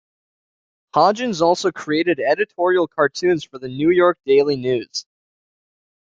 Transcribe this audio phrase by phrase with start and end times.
[0.95, 5.05] Hodgins also created editorial cartoons for the New York Daily News.